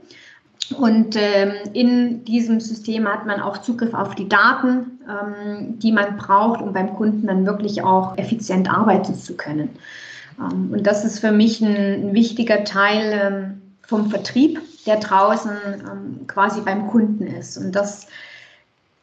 [0.72, 6.18] Und ähm, in diesem System hat man auch Zugriff auf die Daten, ähm, die man
[6.18, 9.70] braucht, um beim Kunden dann wirklich auch effizient arbeiten zu können.
[10.40, 15.52] Ähm, und das ist für mich ein, ein wichtiger Teil ähm, vom Vertrieb, der draußen
[15.52, 17.58] ähm, quasi beim Kunden ist.
[17.58, 18.08] Und das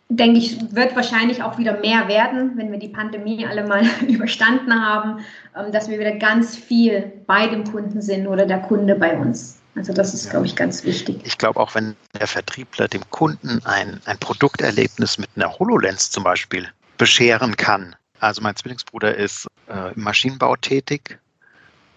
[0.08, 4.74] denke ich, wird wahrscheinlich auch wieder mehr werden, wenn wir die Pandemie alle mal überstanden
[4.74, 5.20] haben,
[5.56, 9.59] ähm, dass wir wieder ganz viel bei dem Kunden sind oder der Kunde bei uns.
[9.74, 11.20] Also das ist, glaube ich, ganz wichtig.
[11.24, 16.24] Ich glaube auch, wenn der Vertriebler dem Kunden ein, ein Produkterlebnis mit einer HoloLens zum
[16.24, 17.94] Beispiel bescheren kann.
[18.18, 21.18] Also mein Zwillingsbruder ist äh, im Maschinenbau tätig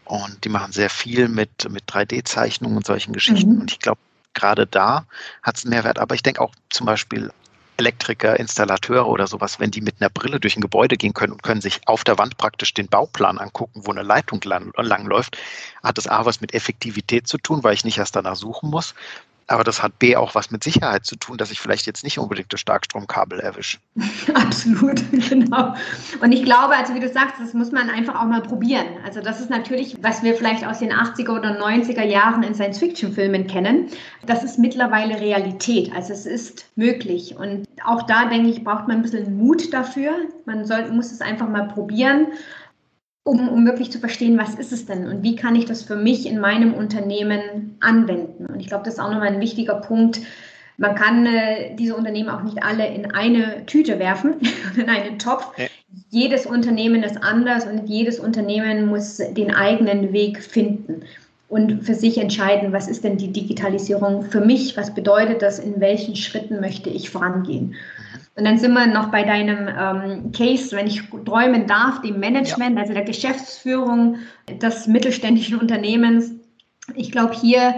[0.05, 3.55] und die machen sehr viel mit, mit 3D-Zeichnungen und solchen Geschichten.
[3.55, 3.62] Mhm.
[3.62, 3.99] Und ich glaube,
[4.33, 5.05] gerade da
[5.41, 5.99] hat es einen Mehrwert.
[5.99, 7.31] Aber ich denke auch zum Beispiel
[7.77, 11.43] Elektriker, Installateure oder sowas, wenn die mit einer Brille durch ein Gebäude gehen können und
[11.43, 15.38] können sich auf der Wand praktisch den Bauplan angucken, wo eine Leitung lang, läuft,
[15.83, 18.93] hat das A was mit Effektivität zu tun, weil ich nicht erst danach suchen muss.
[19.47, 22.17] Aber das hat B auch was mit Sicherheit zu tun, dass ich vielleicht jetzt nicht
[22.17, 23.77] unbedingt das Starkstromkabel erwische.
[24.34, 25.75] Absolut, genau.
[26.21, 28.86] Und ich glaube, also wie du sagst, das muss man einfach auch mal probieren.
[29.06, 33.47] Also das ist natürlich, was wir vielleicht aus den 80er oder 90er Jahren in Science-Fiction-Filmen
[33.47, 33.89] kennen.
[34.25, 35.91] Das ist mittlerweile Realität.
[35.93, 37.36] Also es ist möglich.
[37.36, 40.13] Und auch da, denke ich, braucht man ein bisschen Mut dafür.
[40.45, 42.27] Man soll, muss es einfach mal probieren
[43.23, 45.95] um, um wirklich zu verstehen, was ist es denn und wie kann ich das für
[45.95, 48.47] mich in meinem Unternehmen anwenden.
[48.47, 50.19] Und ich glaube, das ist auch nochmal ein wichtiger Punkt.
[50.77, 54.36] Man kann äh, diese Unternehmen auch nicht alle in eine Tüte werfen,
[54.75, 55.57] in einen Topf.
[55.57, 55.65] Ja.
[56.09, 61.03] Jedes Unternehmen ist anders und jedes Unternehmen muss den eigenen Weg finden
[61.47, 65.79] und für sich entscheiden, was ist denn die Digitalisierung für mich, was bedeutet das, in
[65.79, 67.75] welchen Schritten möchte ich vorangehen.
[68.35, 72.75] Und dann sind wir noch bei deinem ähm, Case, wenn ich träumen darf, dem Management,
[72.75, 72.81] ja.
[72.81, 74.17] also der Geschäftsführung
[74.49, 76.31] des mittelständischen Unternehmens.
[76.95, 77.75] Ich glaube, hier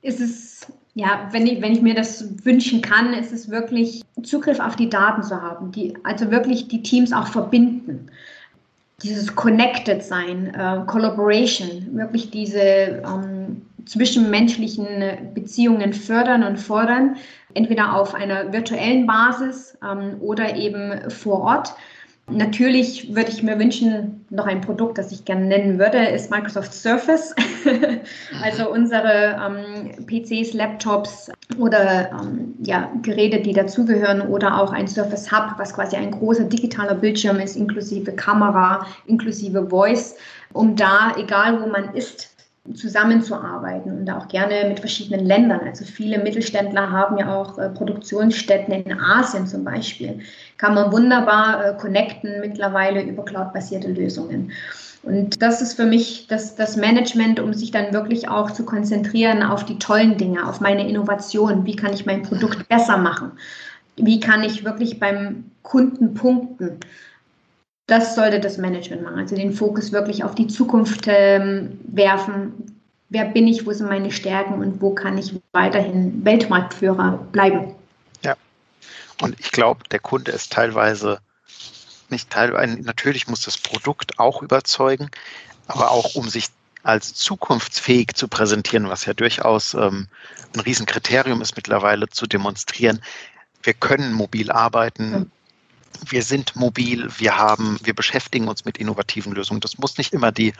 [0.00, 4.60] ist es, ja, wenn ich, wenn ich mir das wünschen kann, ist es wirklich Zugriff
[4.60, 8.06] auf die Daten zu haben, die, also wirklich die Teams auch verbinden.
[9.02, 17.16] Dieses Connected sein, äh, Collaboration, wirklich diese ähm, zwischenmenschlichen Beziehungen fördern und fordern,
[17.56, 21.74] entweder auf einer virtuellen Basis ähm, oder eben vor Ort.
[22.28, 26.74] Natürlich würde ich mir wünschen, noch ein Produkt, das ich gerne nennen würde, ist Microsoft
[26.74, 27.32] Surface.
[28.42, 35.30] also unsere ähm, PCs, Laptops oder ähm, ja, Geräte, die dazugehören oder auch ein Surface
[35.30, 40.16] Hub, was quasi ein großer digitaler Bildschirm ist, inklusive Kamera, inklusive Voice,
[40.52, 42.35] um da, egal wo man ist,
[42.74, 45.60] zusammenzuarbeiten und auch gerne mit verschiedenen Ländern.
[45.64, 50.20] Also viele Mittelständler haben ja auch äh, Produktionsstätten in Asien zum Beispiel.
[50.56, 54.52] Kann man wunderbar äh, connecten mittlerweile über cloudbasierte Lösungen.
[55.02, 59.42] Und das ist für mich das, das Management, um sich dann wirklich auch zu konzentrieren
[59.42, 61.64] auf die tollen Dinge, auf meine Innovation.
[61.64, 63.32] Wie kann ich mein Produkt besser machen?
[63.96, 66.80] Wie kann ich wirklich beim Kunden punkten?
[67.86, 69.18] Das sollte das Management machen.
[69.18, 72.78] Also den Fokus wirklich auf die Zukunft ähm, werfen.
[73.08, 77.74] Wer bin ich, wo sind meine Stärken und wo kann ich weiterhin Weltmarktführer bleiben?
[78.22, 78.34] Ja,
[79.22, 81.20] und ich glaube, der Kunde ist teilweise
[82.08, 85.10] nicht teilweise, natürlich muss das Produkt auch überzeugen,
[85.66, 86.48] aber auch um sich
[86.82, 90.06] als zukunftsfähig zu präsentieren, was ja durchaus ähm,
[90.54, 93.00] ein Riesenkriterium ist mittlerweile zu demonstrieren.
[93.62, 95.32] Wir können mobil arbeiten,
[96.08, 99.60] wir sind mobil, wir haben, wir beschäftigen uns mit innovativen Lösungen.
[99.60, 100.52] Das muss nicht immer die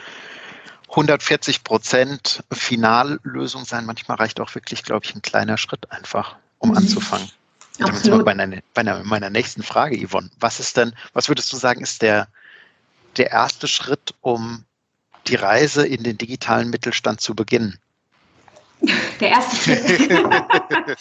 [0.90, 3.86] 140 Prozent Finallösung sein.
[3.86, 6.78] Manchmal reicht auch wirklich, glaube ich, ein kleiner Schritt einfach, um mhm.
[6.78, 7.30] anzufangen.
[7.78, 10.30] Damit sind wir bei, einer, bei einer, meiner nächsten Frage, Yvonne.
[10.40, 12.28] Was ist denn, was würdest du sagen, ist der,
[13.16, 14.64] der erste Schritt, um
[15.26, 17.78] die Reise in den digitalen Mittelstand zu beginnen?
[19.20, 20.10] Der erste Schritt.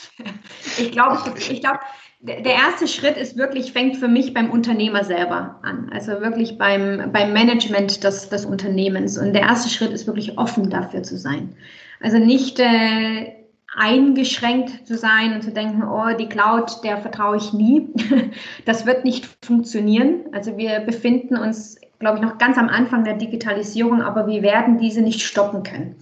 [0.77, 1.79] ich glaube, ich glaube,
[2.21, 5.89] der erste Schritt ist wirklich, fängt für mich beim Unternehmer selber an.
[5.93, 9.17] Also wirklich beim, beim Management des, des Unternehmens.
[9.17, 11.55] Und der erste Schritt ist wirklich offen dafür zu sein.
[12.01, 13.33] Also nicht äh,
[13.75, 17.89] eingeschränkt zu sein und zu denken, oh, die Cloud, der vertraue ich nie.
[18.65, 20.25] Das wird nicht funktionieren.
[20.31, 24.79] Also wir befinden uns, glaube ich, noch ganz am Anfang der Digitalisierung, aber wir werden
[24.79, 25.95] diese nicht stoppen können.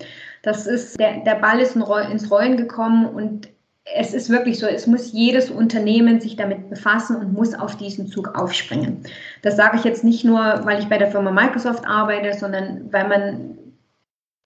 [0.44, 3.50] Das ist, der, der Ball ist ins Rollen gekommen und
[3.96, 8.08] es ist wirklich so, es muss jedes Unternehmen sich damit befassen und muss auf diesen
[8.08, 9.04] Zug aufspringen.
[9.42, 13.08] Das sage ich jetzt nicht nur, weil ich bei der Firma Microsoft arbeite, sondern weil
[13.08, 13.58] man,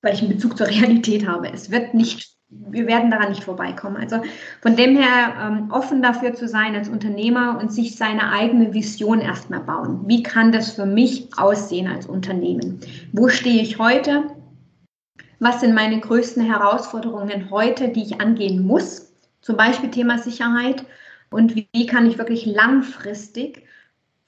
[0.02, 1.52] weil ich einen Bezug zur Realität habe.
[1.52, 3.98] Es wird nicht wir werden daran nicht vorbeikommen.
[3.98, 4.22] Also
[4.62, 9.20] von dem her ähm, offen dafür zu sein als Unternehmer und sich seine eigene Vision
[9.20, 10.04] erstmal bauen.
[10.08, 12.80] Wie kann das für mich aussehen als Unternehmen?
[13.12, 14.24] Wo stehe ich heute?
[15.40, 19.14] Was sind meine größten Herausforderungen heute, die ich angehen muss?
[19.42, 20.84] Zum Beispiel Thema Sicherheit.
[21.30, 23.68] Und wie, kann ich wirklich langfristig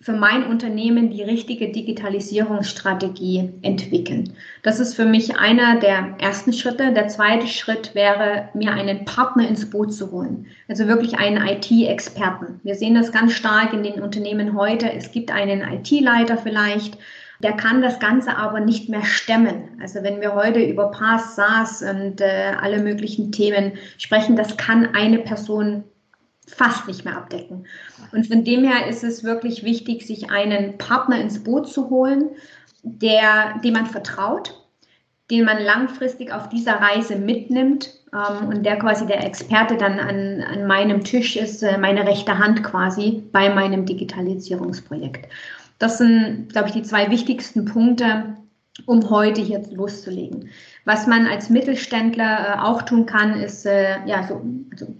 [0.02, 4.32] für mein Unternehmen die richtige Digitalisierungsstrategie entwickeln.
[4.64, 6.94] Das ist für mich einer der ersten Schritte.
[6.94, 10.46] Der zweite Schritt wäre, mir einen Partner ins Boot zu holen.
[10.70, 12.62] Also wirklich einen IT-Experten.
[12.64, 14.90] Wir sehen das ganz stark in den Unternehmen heute.
[14.90, 16.98] Es gibt einen IT-Leiter vielleicht,
[17.42, 19.80] der kann das Ganze aber nicht mehr stemmen.
[19.82, 24.94] Also wenn wir heute über PaaS, SaaS und äh, alle möglichen Themen sprechen, das kann
[24.94, 25.84] eine Person
[26.48, 27.66] fast nicht mehr abdecken.
[28.12, 32.30] Und von dem her ist es wirklich wichtig, sich einen Partner ins Boot zu holen,
[32.84, 34.56] der, dem man vertraut,
[35.30, 40.42] den man langfristig auf dieser Reise mitnimmt ähm, und der quasi der Experte dann an,
[40.42, 45.30] an meinem Tisch ist, äh, meine rechte Hand quasi bei meinem Digitalisierungsprojekt.
[45.80, 48.38] Das sind, glaube ich, die zwei wichtigsten Punkte,
[48.86, 50.50] um heute hier loszulegen.
[50.86, 54.96] Was man als Mittelständler äh, auch tun kann, ist äh, ja so also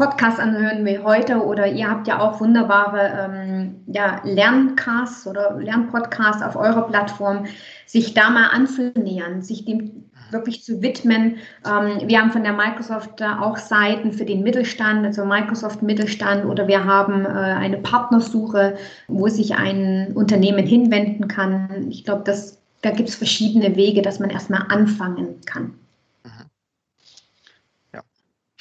[0.00, 6.42] Podcast anhören wie heute oder ihr habt ja auch wunderbare ähm, ja, Lerncasts oder Lernpodcasts
[6.42, 7.44] auf eurer Plattform,
[7.84, 11.36] sich da mal anzunähern, sich dem wirklich zu widmen.
[11.66, 16.66] Ähm, wir haben von der Microsoft auch Seiten für den Mittelstand, also Microsoft Mittelstand oder
[16.66, 21.88] wir haben äh, eine Partnersuche, wo sich ein Unternehmen hinwenden kann.
[21.90, 25.74] Ich glaube, da gibt es verschiedene Wege, dass man erstmal anfangen kann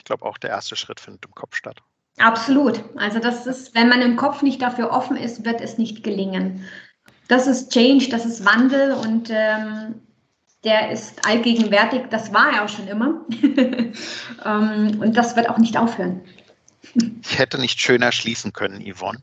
[0.10, 1.82] glaube, auch der erste Schritt findet im Kopf statt.
[2.18, 2.84] Absolut.
[2.98, 6.66] Also das ist, wenn man im Kopf nicht dafür offen ist, wird es nicht gelingen.
[7.28, 10.02] Das ist Change, das ist Wandel und ähm,
[10.64, 12.02] der ist allgegenwärtig.
[12.10, 13.22] Das war er auch schon immer.
[14.46, 16.22] ähm, und das wird auch nicht aufhören.
[17.22, 19.22] Ich hätte nicht schöner schließen können, Yvonne.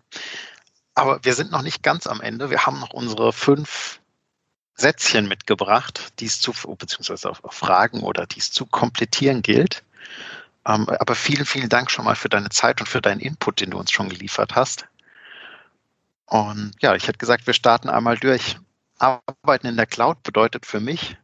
[0.94, 2.48] Aber wir sind noch nicht ganz am Ende.
[2.48, 4.00] Wir haben noch unsere fünf
[4.76, 9.82] Sätzchen mitgebracht, die es zu, beziehungsweise Fragen oder die es zu komplettieren gilt.
[10.66, 13.70] Ähm, aber vielen, vielen Dank schon mal für deine Zeit und für deinen Input, den
[13.70, 14.86] du uns schon geliefert hast.
[16.26, 18.56] Und ja, ich hätte gesagt, wir starten einmal durch.
[18.98, 21.16] Arbeiten in der Cloud bedeutet für mich,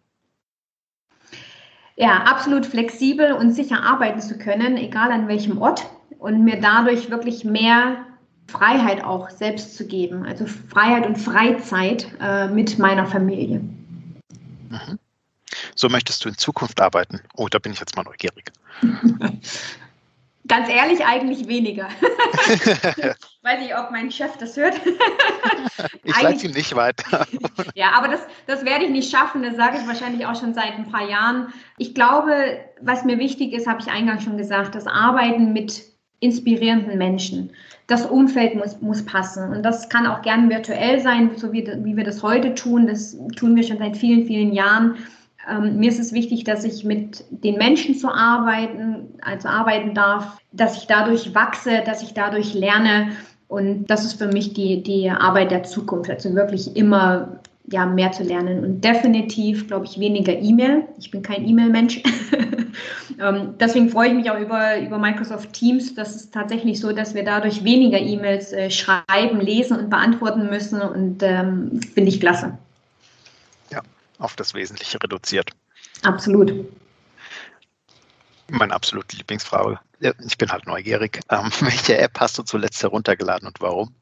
[1.96, 5.86] ja, absolut flexibel und sicher arbeiten zu können, egal an welchem Ort
[6.18, 8.06] und mir dadurch wirklich mehr
[8.48, 13.60] Freiheit auch selbst zu geben, also Freiheit und Freizeit äh, mit meiner Familie.
[14.70, 14.98] Mhm.
[15.74, 17.20] So möchtest du in Zukunft arbeiten?
[17.34, 18.52] Oh, da bin ich jetzt mal neugierig.
[20.48, 21.88] Ganz ehrlich, eigentlich weniger.
[23.42, 24.74] Weiß nicht, ob mein Chef das hört.
[26.02, 27.26] ich leite ihm nicht weiter.
[27.74, 29.44] ja, aber das, das werde ich nicht schaffen.
[29.44, 31.52] Das sage ich wahrscheinlich auch schon seit ein paar Jahren.
[31.78, 35.84] Ich glaube, was mir wichtig ist, habe ich eingangs schon gesagt, das Arbeiten mit
[36.18, 37.52] inspirierenden Menschen.
[37.86, 39.52] Das Umfeld muss, muss passen.
[39.52, 42.88] Und das kann auch gern virtuell sein, so wie, wie wir das heute tun.
[42.88, 44.96] Das tun wir schon seit vielen, vielen Jahren.
[45.50, 50.38] Ähm, mir ist es wichtig, dass ich mit den Menschen zu arbeiten, also arbeiten darf,
[50.52, 53.08] dass ich dadurch wachse, dass ich dadurch lerne.
[53.48, 58.12] Und das ist für mich die, die Arbeit der Zukunft, also wirklich immer ja, mehr
[58.12, 58.64] zu lernen.
[58.64, 60.84] Und definitiv, glaube ich, weniger E-Mail.
[60.98, 62.02] Ich bin kein E-Mail-Mensch.
[63.20, 65.94] ähm, deswegen freue ich mich auch über, über Microsoft Teams.
[65.94, 70.80] Das ist tatsächlich so, dass wir dadurch weniger E-Mails äh, schreiben, lesen und beantworten müssen.
[70.80, 72.58] Und ähm, finde ich klasse
[74.22, 75.50] auf das Wesentliche reduziert.
[76.02, 76.52] Absolut.
[78.48, 79.78] Meine absolute Lieblingsfrage.
[80.26, 81.20] Ich bin halt neugierig.
[81.30, 83.94] Ähm, welche App hast du zuletzt heruntergeladen und warum?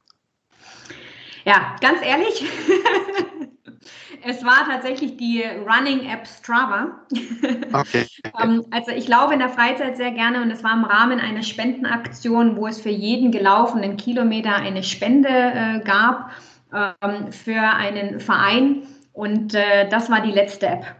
[1.44, 2.44] Ja, ganz ehrlich,
[4.24, 7.00] es war tatsächlich die Running App Strava.
[7.72, 8.04] Okay.
[8.42, 11.44] Ähm, also ich laufe in der Freizeit sehr gerne und es war im Rahmen einer
[11.44, 16.32] Spendenaktion, wo es für jeden gelaufenen Kilometer eine Spende äh, gab
[16.74, 18.82] ähm, für einen Verein.
[19.20, 20.96] Und äh, das war die letzte App.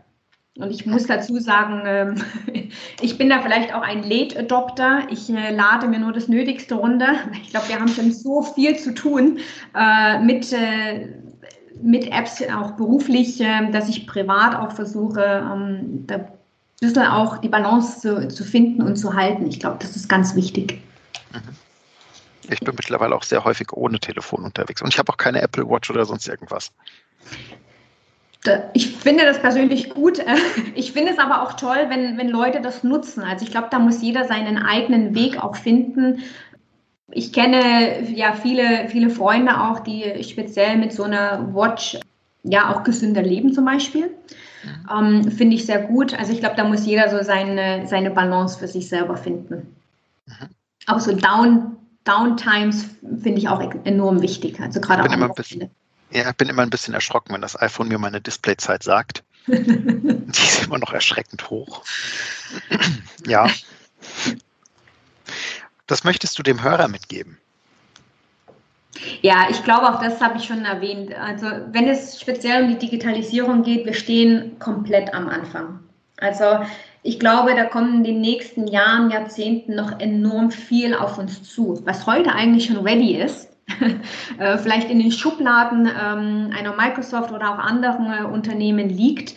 [0.58, 5.04] Und ich muss dazu sagen, ähm, ich bin da vielleicht auch ein Late Adopter.
[5.08, 7.14] Ich äh, lade mir nur das Nötigste runter.
[7.42, 9.38] Ich glaube, wir haben schon so viel zu tun
[9.74, 11.08] äh, mit, äh,
[11.80, 16.28] mit Apps, auch beruflich, ähm, dass ich privat auch versuche, ähm, da ein
[16.78, 19.46] bisschen auch die Balance zu, zu finden und zu halten.
[19.46, 20.78] Ich glaube, das ist ganz wichtig.
[21.32, 21.40] Mhm.
[22.50, 24.82] Ich bin mittlerweile auch sehr häufig ohne Telefon unterwegs.
[24.82, 26.70] Und ich habe auch keine Apple Watch oder sonst irgendwas.
[28.72, 30.18] Ich finde das persönlich gut.
[30.74, 33.22] Ich finde es aber auch toll, wenn, wenn Leute das nutzen.
[33.22, 36.22] Also ich glaube, da muss jeder seinen eigenen Weg auch finden.
[37.10, 41.98] Ich kenne ja viele, viele Freunde auch, die speziell mit so einer Watch
[42.42, 44.10] ja auch gesünder leben zum Beispiel.
[44.64, 45.24] Mhm.
[45.24, 46.18] Ähm, Finde ich sehr gut.
[46.18, 49.74] Also ich glaube, da muss jeder so seine, seine Balance für sich selber finden.
[50.26, 50.48] Mhm.
[50.86, 52.88] Aber so Down, Downtimes
[53.22, 54.60] finde ich auch enorm wichtig.
[54.60, 55.70] Also gerade auch bisschen,
[56.10, 59.22] Ja, ich bin immer ein bisschen erschrocken, wenn das iPhone mir meine Displayzeit sagt.
[59.46, 61.82] Die ist immer noch erschreckend hoch.
[63.26, 63.48] ja.
[65.86, 67.38] Das möchtest du dem Hörer mitgeben?
[69.22, 71.14] Ja, ich glaube, auch das habe ich schon erwähnt.
[71.14, 75.80] Also wenn es speziell um die Digitalisierung geht, wir stehen komplett am Anfang.
[76.18, 76.60] Also
[77.02, 81.80] ich glaube, da kommen in den nächsten Jahren, Jahrzehnten noch enorm viel auf uns zu,
[81.84, 83.49] was heute eigentlich schon ready ist.
[84.38, 89.34] Äh, vielleicht in den Schubladen ähm, einer Microsoft oder auch anderen äh, Unternehmen liegt,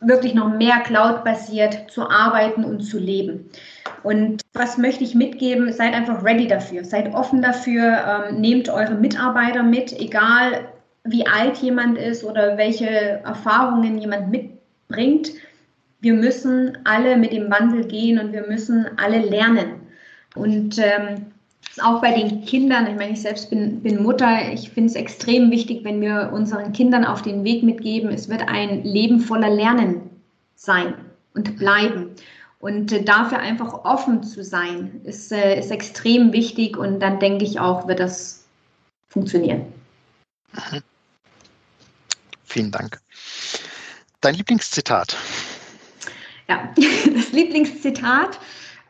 [0.00, 3.48] wirklich noch mehr cloud-basiert zu arbeiten und zu leben.
[4.02, 5.72] Und was möchte ich mitgeben?
[5.72, 10.68] Seid einfach ready dafür, seid offen dafür, ähm, nehmt eure Mitarbeiter mit, egal
[11.04, 15.30] wie alt jemand ist oder welche Erfahrungen jemand mitbringt.
[16.00, 19.80] Wir müssen alle mit dem Wandel gehen und wir müssen alle lernen.
[20.34, 21.26] Und ähm,
[21.82, 25.50] auch bei den Kindern, ich meine, ich selbst bin, bin Mutter, ich finde es extrem
[25.50, 30.10] wichtig, wenn wir unseren Kindern auf den Weg mitgeben, es wird ein Leben voller Lernen
[30.54, 30.94] sein
[31.34, 32.10] und bleiben.
[32.58, 37.44] Und äh, dafür einfach offen zu sein, ist, äh, ist extrem wichtig und dann denke
[37.44, 38.44] ich auch, wird das
[39.08, 39.66] funktionieren.
[40.52, 40.82] Mhm.
[42.44, 43.00] Vielen Dank.
[44.20, 45.16] Dein Lieblingszitat?
[46.48, 46.72] Ja,
[47.14, 48.38] das Lieblingszitat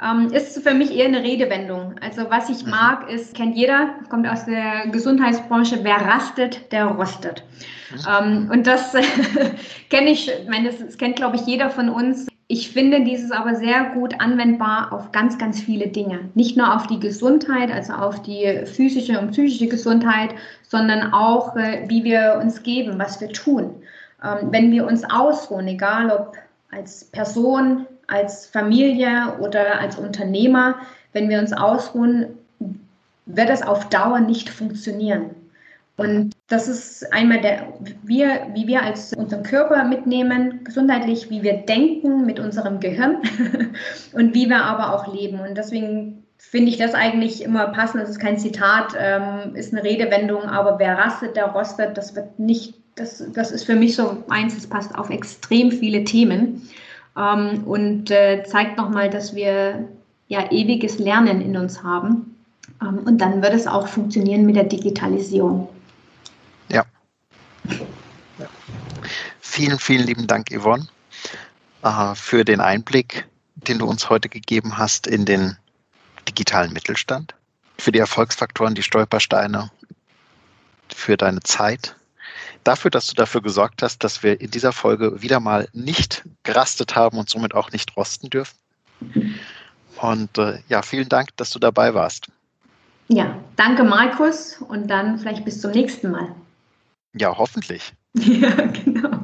[0.02, 1.94] ähm, ist für mich eher eine Redewendung.
[2.00, 2.70] Also was ich mhm.
[2.70, 7.44] mag, ist, kennt jeder, kommt aus der Gesundheitsbranche, wer rastet, der rostet.
[7.90, 7.98] Mhm.
[8.08, 8.92] Ähm, und das
[9.90, 12.26] kenne ich, ich meine, das, das kennt, glaube ich, jeder von uns.
[12.48, 16.30] Ich finde dieses aber sehr gut anwendbar auf ganz, ganz viele Dinge.
[16.34, 20.30] Nicht nur auf die Gesundheit, also auf die physische und psychische Gesundheit,
[20.62, 23.74] sondern auch, äh, wie wir uns geben, was wir tun.
[24.22, 26.36] Ähm, wenn wir uns ausruhen, egal ob
[26.70, 30.76] als Person, als Familie oder als Unternehmer,
[31.12, 32.26] wenn wir uns ausruhen,
[33.26, 35.30] wird es auf Dauer nicht funktionieren.
[35.96, 41.54] Und das ist einmal der, wir, wie wir als unseren Körper mitnehmen, gesundheitlich, wie wir
[41.54, 43.22] denken mit unserem Gehirn
[44.12, 45.40] und wie wir aber auch leben.
[45.40, 48.02] Und deswegen finde ich das eigentlich immer passend.
[48.02, 52.38] Das ist kein Zitat, ähm, ist eine Redewendung, aber wer rastet, der rostet, das wird
[52.38, 56.68] nicht, das, das ist für mich so eins, das passt auf extrem viele Themen
[57.16, 59.88] ähm, und äh, zeigt nochmal, dass wir
[60.28, 62.36] ja ewiges Lernen in uns haben.
[62.82, 65.68] Ähm, und dann wird es auch funktionieren mit der Digitalisierung.
[66.68, 66.84] Ja.
[68.38, 68.46] ja.
[69.40, 70.86] Vielen, vielen lieben Dank, Yvonne,
[71.82, 75.56] äh, für den Einblick, den du uns heute gegeben hast in den
[76.28, 77.34] digitalen Mittelstand,
[77.78, 79.70] für die Erfolgsfaktoren, die Stolpersteine,
[80.88, 81.96] für deine Zeit
[82.66, 86.96] dafür, dass du dafür gesorgt hast, dass wir in dieser Folge wieder mal nicht gerastet
[86.96, 88.56] haben und somit auch nicht rosten dürfen.
[90.00, 92.28] Und äh, ja, vielen Dank, dass du dabei warst.
[93.08, 96.34] Ja, danke Markus und dann vielleicht bis zum nächsten Mal.
[97.14, 97.92] Ja, hoffentlich.
[98.14, 99.20] ja, genau.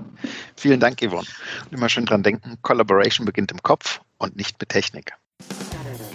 [0.56, 1.26] Vielen Dank, Yvonne.
[1.64, 5.12] Und immer schön dran denken, Collaboration beginnt im Kopf und nicht mit Technik.